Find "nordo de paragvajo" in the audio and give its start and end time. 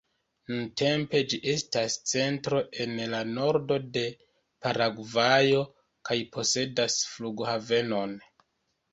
3.33-5.59